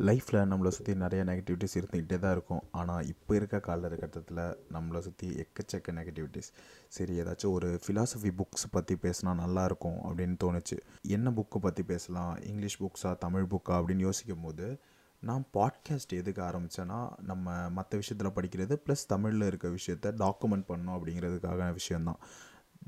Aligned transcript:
லைஃப்பில் 0.00 0.48
நம்மளை 0.50 0.68
சுற்றி 0.68 0.94
நிறைய 0.94 1.24
நெகட்டிவிட்டிஸ் 1.24 1.76
இருந்துக்கிட்டே 1.76 2.18
தான் 2.18 2.32
இருக்கும். 2.32 2.62
ஆனால் 2.70 3.06
இப்போ 3.06 3.34
இருக்க 3.34 3.60
காலகட்டத்தில் 3.60 4.56
நம்மளை 4.72 4.98
சுற்றி 4.98 5.28
எக்கச்சக்க 5.28 5.92
நெகட்டிவிட்டிஸ் 5.92 6.52
சரி 6.88 7.20
ஏதாச்சும் 7.20 7.52
ஒரு 7.52 7.80
ஃபிலாசபி 7.86 8.30
புக்ஸ் 8.36 8.66
பற்றி 8.70 8.94
பேசினா 8.94 9.32
நல்லாயிருக்கும் 9.44 9.98
அப்படின்னு 10.04 10.36
தோணுச்சு. 10.44 10.78
என்ன 11.02 11.30
புக்கு 11.30 11.58
பற்றி 11.58 11.82
பேசலாம்? 11.82 12.38
இங்கிலீஷ் 12.42 12.82
புக்ஸா 12.82 13.18
தமிழ் 13.18 13.42
புக்கா 13.42 13.74
அப்படின்னு 13.74 13.98
யோசிக்கும் 13.98 14.42
போது 14.42 14.80
நான் 15.20 15.44
பாட்காஸ்ட் 15.56 16.12
எதுக்கு 16.12 16.42
ஆரம்பித்தேன்னா 16.42 17.10
நம்ம 17.20 17.68
மற்ற 17.68 17.96
விஷயத்தில் 17.96 18.34
படிக்கிறது 18.34 18.76
ப்ளஸ் 18.86 19.06
தமிழில் 19.06 19.42
இருக்க 19.42 19.68
விஷயத்த 19.68 20.12
டாக்குமெண்ட் 20.18 20.68
பண்ணோம் 20.68 20.96
அப்படிங்கிறதுக்காக 20.98 21.72
விஷயந்தான் 21.72 22.20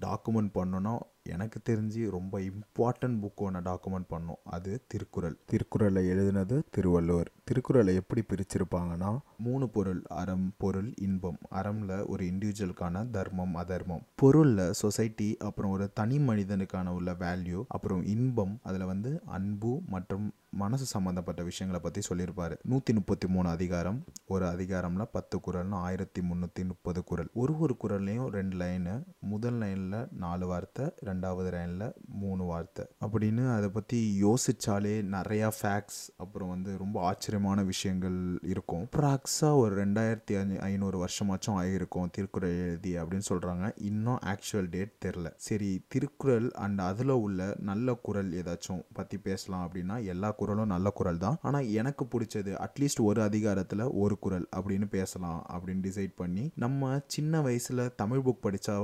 டாக்குமெண்ட் 0.01 0.53
பண்ணணும்னா 0.59 0.99
எனக்கு 1.23 1.61
தெரிஞ்சு 1.69 2.11
ரொம்ப 2.11 2.39
இம்பார்ட்டன்ட் 2.39 3.19
புக் 3.23 3.43
ஒன்று 3.47 3.61
டாக்குமெண்ட் 3.61 4.09
பண்ணும். 4.09 4.41
அது 4.45 4.85
திருக்குறள். 4.87 5.37
திருக்குறளை 5.47 6.05
எழுதினது 6.07 6.63
திருவள்ளுவர். 6.71 7.31
திருக்குறளை 7.45 7.95
எப்படி 7.95 8.23
பிரிச்சிருப்பாங்கன்னா 8.23 9.19
மூணு 9.37 9.69
பொருள். 9.69 10.03
அறம் 10.09 10.55
பொருள் 10.59 10.95
இன்பம். 10.97 11.39
அறம்ல 11.51 12.07
ஒரு 12.07 12.25
இண்டிவிஜுவலுக்கான 12.25 13.11
தர்மம் 13.11 13.55
அதர்மம். 13.55 14.05
பொருளில் 14.15 14.73
சொசைட்டி 14.73 15.37
அப்புறம் 15.39 15.71
ஒரு 15.71 15.93
தனி 15.93 16.19
மனிதனுக்கான 16.19 16.89
உள்ள 16.89 17.13
வேல்யூ 17.13 17.63
அப்புறம் 17.69 18.05
இன்பம். 18.05 18.59
அதில் 18.63 18.85
வந்து 18.85 19.21
அன்பு 19.25 19.81
மற்றும் 19.87 20.33
மனசு 20.53 20.85
சம்மந்தப்பட்ட 20.85 21.43
விஷயங்களை 21.43 21.85
பற்றி 21.85 22.01
சொல்லியிருப்பார். 22.01 22.59
நூற்றி 22.63 22.93
முப்பத்தி 22.93 23.27
மூணு 23.27 23.49
அதிகாரம். 23.49 24.05
ஒரு 24.27 24.45
அதிகாரம்ல 24.47 25.05
பத்து 25.13 25.39
குரல்னு 25.39 25.77
ஆயிரத்தி 25.89 26.21
முந்நூற்றி 26.21 26.65
முப்பது 26.67 27.05
குரல் 27.05 27.31
ஒரு 27.33 27.59
ஒரு 27.59 27.77
குரல்லையும் 27.83 28.27
ரெண்டு 28.27 28.57
லைனு 28.57 29.03
முதல் 29.19 29.55
லைனில் 29.55 30.09
நாலு 30.13 30.47
வார்த்தை 30.47 30.87
ரெண்டு 30.99 31.20
ரெண்டாவது 31.21 31.51
லைனில் 31.51 31.93
மூணு 32.21 32.43
வார்த்தை. 32.45 32.85
அப்படின்னு 33.05 33.43
அதை 33.55 33.69
பற்றி 33.69 33.99
யோசித்தாலே 34.23 34.93
நிறையா 35.15 35.49
ஃபேக்ட்ஸ் 35.59 36.01
அப்புறம் 36.17 36.49
வந்து 36.49 36.71
ரொம்ப 36.79 36.97
ஆச்சரியமான 37.01 37.63
விஷயங்கள் 37.63 38.19
இருக்கும். 38.43 38.85
ப்ராக்ஸாக 38.97 39.59
ஒரு 39.63 39.73
ரெண்டாயிரத்தி 39.83 40.35
அஞ்சு 40.41 40.61
ஐநூறு 40.61 40.99
வருஷமாச்சும் 40.99 41.57
ஆகியிருக்கும் 41.57 42.11
திருக்குறள் 42.11 42.57
எழுதி 42.67 42.93
அப்படின்னு 42.97 43.29
சொல்கிறாங்க 43.29 43.67
இன்னும் 43.91 44.21
ஆக்சுவல் 44.33 44.71
டேட் 44.71 44.95
தெரில 45.05 45.33
சரி 45.37 45.71
திருக்குறள் 45.89 46.49
அண்ட் 46.65 46.81
அதில் 46.81 47.15
உள்ள 47.25 47.55
நல்ல 47.71 47.95
குரல் 47.95 48.31
ஏதாச்சும் 48.43 48.83
பற்றி 48.93 49.19
பேசலாம் 49.19 49.65
அப்படின்னா 49.67 49.99
எல்லா 50.05 50.31
குரலும் 50.31 50.73
நல்ல 50.75 50.91
குரல் 50.91 51.23
தான். 51.27 51.39
ஆனால் 51.43 51.69
எனக்கு 51.81 52.07
பிடிச்சது 52.15 52.53
அட்லீஸ்ட் 52.67 53.07
ஒரு 53.11 53.23
அதிகாரத்தில் 53.23 53.87
ஒரு 54.05 54.19
குரல் 54.19 54.49
அப்படின்னு 54.57 54.89
பேசலாம் 54.97 55.41
அப்படின்னு 55.53 55.85
டிசைட் 55.89 56.15
பண்ணி 56.17 56.47
நம்ம 56.57 57.01
சின்ன 57.07 57.41
வயசில் 57.41 57.85
தமிழ் 57.97 58.25
புக் 58.25 58.45
படித்தா 58.47 58.75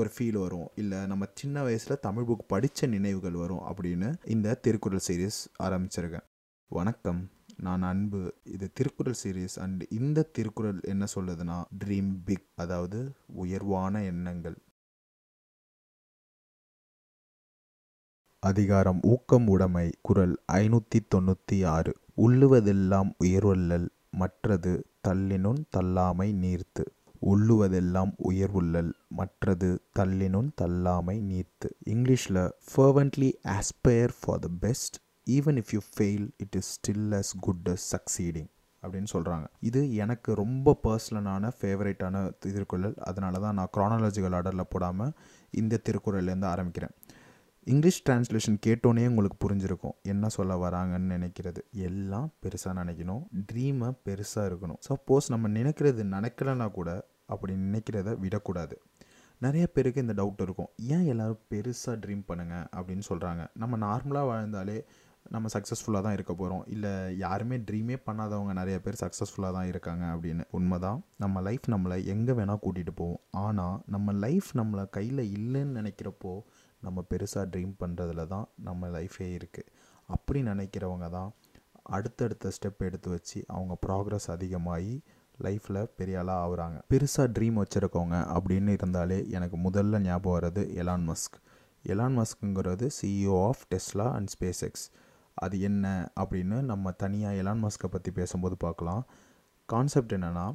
ஒரு 0.00 0.10
ஃபீல் 0.16 0.38
வரும். 0.38 0.68
இல்லை 0.74 0.98
நம்ம 1.06 1.24
சின்ன 1.34 1.62
வயசில் 1.62 2.02
தமிழ் 2.06 2.28
புக் 2.30 2.48
படித்த 2.48 2.86
நினைவுகள் 2.86 3.36
வரும் 3.42 3.64
அப்படின்னு 3.70 4.08
இந்த 4.34 4.54
திருக்குறள் 4.54 5.06
சீரீஸ் 5.08 5.40
ஆரம்பிச்சிருக்கேன். 5.62 6.26
வணக்கம். 6.70 7.20
நான் 7.56 7.82
அன்பு. 7.82 8.20
இது 8.44 8.66
திருக்குறள் 8.72 9.18
சீரீஸ் 9.22 9.56
அண்ட் 9.58 9.82
இந்த 9.90 10.24
திருக்குறள் 10.36 10.80
என்ன 10.82 11.04
சொல்லுதுன்னா 11.14 11.58
ட்ரீம் 11.84 12.10
பிக் 12.24 12.48
அதாவது 12.54 13.00
உயர்வான 13.42 14.04
எண்ணங்கள். 14.04 14.56
அதிகாரம் 18.42 19.00
ஊக்கம் 19.02 19.46
உடைமை 19.48 19.86
குரல் 20.00 20.34
ஐநூற்றி 20.52 20.98
தொண்ணூற்றி 21.14 21.58
ஆறு. 21.76 21.94
உள்ளுவதெல்லாம் 22.16 23.10
உயர்வல்லல் 23.24 23.88
மற்றது 24.10 24.72
தள்ளினுன் 25.08 25.62
தள்ளாமை 25.76 26.28
நீர்த்து. 26.44 26.84
உள்ளுவதெல்லாம் 27.22 28.12
உயர்வுள்ளல் 28.30 28.92
மற்றது 29.08 29.82
தள்ளினுன் 29.98 30.50
தள்ளாமை 30.62 31.20
நீத்து 31.20 31.68
இங்கிலீஷில் 31.84 32.42
fervently 32.72 33.30
aspire 33.44 34.14
for 34.20 34.38
the 34.38 34.48
best 34.60 34.96
even 35.30 35.56
if 35.56 35.72
you 35.74 35.80
fail 35.92 36.28
it 36.36 36.56
is 36.56 36.70
still 36.72 37.12
as 37.12 37.32
good 37.40 37.68
as 37.68 37.86
succeeding 37.90 38.50
அப்படின்னு 38.82 39.10
சொல்கிறாங்க 39.12 39.46
இது 39.60 39.92
எனக்கு 39.94 40.34
ரொம்ப 40.34 40.74
பர்சனலான 40.84 41.50
ஃபேவரேட்டான 41.60 42.30
திருக்குறள் 42.38 42.94
அதனால 43.00 43.38
தான் 43.38 43.54
நான் 43.54 43.72
க்ரானாலஜிக்கல் 43.76 44.32
ஆர்டரில் 44.32 44.70
போடாமல் 44.70 45.14
இந்த 45.50 45.80
திருக்குறள்லேருந்து 45.88 46.48
ஆரம்பிக்கிறேன். 46.54 46.94
இங்கிலீஷ் 47.68 48.02
டிரான்ஸ்லேஷன் 48.08 48.58
கேட்டோன்னே 48.66 49.06
உங்களுக்கு 49.08 49.38
புரிஞ்சிருக்கும். 49.44 49.94
என்ன 50.02 50.28
சொல்ல 50.28 50.68
வராங்கன்னு 50.68 51.08
நினைக்கிறது. 51.14 51.60
எல்லாம் 51.70 52.32
பெருசாக 52.42 52.74
நினைக்கணும். 52.80 53.22
ட்ரீமை 53.52 53.88
பெருசாக 54.04 54.44
இருக்கணும். 54.50 54.78
சப்போஸ் 54.88 55.26
நம்ம 55.28 55.48
நினைக்கிறது 55.48 56.02
நடக்கலைன்னா 56.12 56.70
கூட 56.70 56.90
அப்படி 57.26 57.54
நினைக்கிறத 57.54 58.18
விடக்கூடாது. 58.18 58.80
நிறைய 59.40 59.66
பேருக்கு 59.66 60.00
இந்த 60.00 60.14
டவுட் 60.22 60.42
இருக்கும். 60.42 60.68
ஏன் 60.76 61.06
எல்லோரும் 61.06 61.40
பெருசாக 61.50 61.96
ட்ரீம் 62.04 62.22
பண்ணுங்கள் 62.28 62.66
அப்படின்னு 62.76 63.02
சொல்கிறாங்க 63.08 63.46
நம்ம 63.54 63.78
நார்மலாக 63.86 64.26
வாழ்ந்தாலே 64.26 64.84
நம்ம 65.30 65.48
சக்ஸஸ்ஃபுல்லாக 65.52 66.02
தான் 66.02 66.12
இருக்க 66.12 66.34
போகிறோம் 66.34 66.64
இல்லை 66.66 67.18
யாருமே 67.18 67.56
ட்ரீமே 67.56 67.96
பண்ணாதவங்க 68.06 68.52
நிறைய 68.52 68.80
பேர் 68.80 69.00
சக்ஸஸ்ஃபுல்லாக 69.00 69.52
தான் 69.56 69.66
இருக்காங்க 69.66 70.04
அப்படின்னு. 70.04 70.44
உண்மைதான். 70.50 71.02
நம்ம 71.16 71.40
லைஃப் 71.40 71.66
நம்மளை 71.68 72.04
எங்கே 72.04 72.32
வேணால் 72.32 72.62
கூட்டிகிட்டு 72.66 72.94
போவோம் 72.94 73.20
ஆனால் 73.30 73.82
நம்ம 73.86 74.12
லைஃப் 74.12 74.48
நம்மளை 74.54 74.84
கையில் 74.90 75.24
இல்லைன்னு 75.38 75.74
நினைக்கிறப்போ 75.80 76.34
நம்ம 76.86 77.04
பெருசாக 77.10 77.44
ட்ரீம் 77.52 77.74
பண்ணுறதுல 77.82 78.24
தான் 78.26 78.46
நம்ம 78.68 78.88
லைஃபே 78.96 79.28
இருக்குது 79.38 79.70
அப்படி 80.08 80.40
நினைக்கிறவங்க 80.42 81.08
தான் 81.16 81.30
அடுத்தடுத்த 81.96 82.52
ஸ்டெப் 82.56 82.82
எடுத்து 82.88 83.08
வச்சு 83.10 83.38
அவங்க 83.56 83.74
ப்ராக்ரஸ் 83.86 84.28
அதிகமாகி 84.34 84.94
லைஃப்பில் 85.44 85.78
பெரிய 85.98 86.18
ஆளாக 86.20 86.42
ஆகுறாங்க. 86.44 86.76
பெருசாக 86.92 87.26
ட்ரீம் 87.36 87.58
வச்சுருக்கவங்க 87.60 88.18
அப்படின்னு 88.36 88.70
இருந்தாலே 88.76 89.18
எனக்கு 89.36 89.56
முதல்ல 89.64 89.98
ஞாபகம் 90.00 90.36
வர்றது 90.36 90.62
Elon 90.82 91.04
Musk 91.08 91.36
Elon 91.84 92.16
மஸ்க்குங்கிறது 92.18 92.86
CEO 93.00 93.34
of 93.48 93.64
Tesla 93.72 94.06
and 94.12 94.30
SpaceX 94.68 94.86
அது 95.36 95.56
என்ன 95.68 95.86
அப்படின்னு 96.20 96.58
நம்ம 96.70 96.92
தனியாக 97.02 97.40
எலான் 97.42 97.62
மஸ்கை 97.64 97.88
பற்றி 97.90 98.10
பேசும்போது 98.10 98.56
பார்க்கலாம். 98.56 99.02
கான்செப்ட் 99.68 100.14
என்னென்னா 100.14 100.46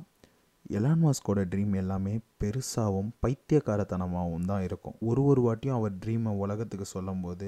எலான் 0.66 1.02
மாஸ்கோட 1.04 1.40
ட்ரீம் 1.52 1.74
எல்லாமே 1.80 2.12
பெருசாகவும் 2.42 3.10
பைத்தியக்காரத்தனமாகவும் 3.24 4.46
தான் 4.52 4.64
இருக்கும். 4.68 4.96
ஒரு 5.10 5.22
ஒரு 5.24 5.42
வாட்டியும் 5.46 5.78
அவர் 5.78 5.96
ட்ரீமை 6.04 6.32
உலகத்துக்கு 6.44 6.86
சொல்லும்போது 6.86 7.48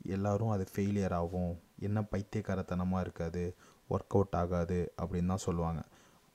எல்லாரும் 0.00 0.52
அது 0.54 0.64
ஃபெயிலியர் 0.72 1.14
ஆகும். 1.18 1.52
என்ன 1.86 1.98
பைத்தியக்காரத்தனமாக 2.12 3.00
இருக்காது 3.00 3.42
ஒர்க் 3.90 4.14
அவுட் 4.16 4.36
ஆகாது 4.42 4.78
அப்படின்னு 5.02 5.26
தான் 5.26 5.44
சொல்லுவாங்க. 5.46 5.82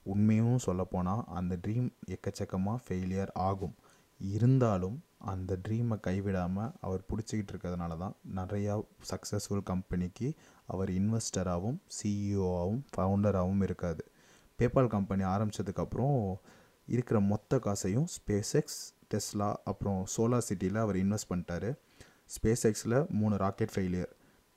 உண்மையும் 0.05 0.63
சொல்லப்போனால் 0.67 1.23
அந்த 1.39 1.55
ட்ரீம் 1.63 1.89
எக்கச்சக்கமாக 2.15 2.83
ஃபெயிலியர் 2.85 3.33
ஆகும். 3.49 3.75
இருந்தாலும் 4.19 4.97
அந்த 5.31 5.51
ட்ரீமை 5.65 5.97
கைவிடாமல் 6.07 6.73
அவர் 6.81 7.07
பிடிச்சிக்கிட்டு 7.09 7.51
இருக்கிறதுனால 7.53 7.97
தான் 8.03 8.15
நிறையா 8.39 8.75
சக்ஸஸ்ஃபுல் 9.11 9.67
கம்பெனிக்கு 9.71 10.27
அவர் 10.67 10.89
இன்வெஸ்டராகவும் 10.99 11.79
சிஇஓவாகவும் 11.97 12.81
ஃபவுண்டராகவும் 12.93 13.63
இருக்காது. 13.69 14.03
பேபால் 14.59 14.87
கம்பெனி 14.87 15.23
ஆரம்பித்ததுக்கப்புறம் 15.23 16.35
இருக்கிற 16.85 17.19
மொத்த 17.19 17.59
காசையும் 17.59 18.07
ஸ்பேஸ் 18.15 18.51
எக்ஸ் 18.51 18.79
டெஸ்லா 19.13 19.53
அப்புறம் 19.63 20.05
சோலார் 20.17 20.47
சிட்டியில் 20.49 20.75
அவர் 20.75 20.95
இன்வெஸ்ட் 20.95 21.29
பண்ணிட்டாரு. 21.29 21.69
ஸ்பேஸ் 22.35 22.63
எக்ஸில் 22.63 23.09
மூணு 23.09 23.37
ராக்கெட் 23.37 23.73
ஃபெயிலியர் 23.75 24.11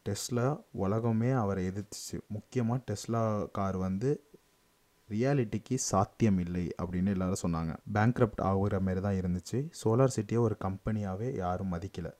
டெஸ்லா 0.07 0.47
உலகமே 0.73 1.31
அவரை 1.31 1.69
எதிர்த்துச்சு. 1.69 2.17
முக்கியமாக 2.29 2.83
டெஸ்லா 2.91 3.23
கார் 3.51 3.77
வந்து 3.77 4.11
ரியாலிட்டிக்கு 5.09 5.75
சாத்தியம் 5.75 6.39
இல்லை 6.39 6.75
அப்படின்னு 6.83 7.09
எல்லோரும் 7.09 7.43
சொன்னாங்க. 7.43 7.73
பேங்க்ரப்ட் 7.95 8.43
ஆகுற 8.51 8.81
மாதிரி 8.81 9.01
தான் 9.01 9.19
இருந்துச்சு. 9.23 9.59
சோலார் 9.85 10.15
சிட்டியை 10.17 10.39
ஒரு 10.39 10.57
கம்பெனியாகவே 10.65 11.37
யாரும் 11.37 11.73
மதிக்கலை. 11.73 12.13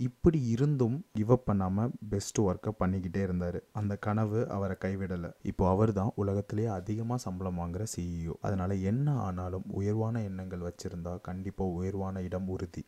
இப்படி 0.00 0.46
இருந்தும் 0.46 1.06
கிவ் 1.12 1.30
அப் 1.30 1.46
பண்ணாமல் 1.46 1.90
பெஸ்ட் 2.10 2.40
ஒர்க்கை 2.40 2.70
பண்ணிக்கிட்டே 2.80 3.22
இருந்தார். 3.22 3.62
அந்த 3.72 3.96
கனவு 3.96 4.48
அவரை 4.48 4.76
கைவிடலை. 4.76 5.30
இப்போ 5.42 5.68
அவர் 5.68 5.92
தான் 5.92 6.12
உலகத்திலேயே 6.14 6.68
அதிகமாக 6.68 7.20
சம்பளம் 7.20 7.58
வாங்குற 7.58 7.86
சிஇஓ 7.96 8.34
அதனால் 8.40 8.82
என்ன 8.82 9.16
ஆனாலும் 9.18 9.64
உயர்வான 9.70 10.22
எண்ணங்கள் 10.22 10.60
வச்சுருந்தா 10.60 11.20
கண்டிப்பாக 11.20 11.70
உயர்வான 11.70 12.22
இடம் 12.22 12.48
உறுதி. 12.48 12.84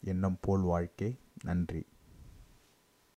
எண்ணம் 0.00 0.38
போல் 0.40 0.60
வாழ்க்கை. 0.60 1.18
நன்றி. 1.44 1.86